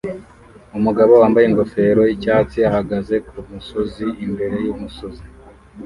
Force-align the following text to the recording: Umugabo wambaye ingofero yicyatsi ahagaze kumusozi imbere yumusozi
Umugabo 0.77 1.11
wambaye 1.21 1.45
ingofero 1.47 2.01
yicyatsi 2.09 2.57
ahagaze 2.69 3.15
kumusozi 3.27 4.05
imbere 4.25 4.55
yumusozi 4.65 5.25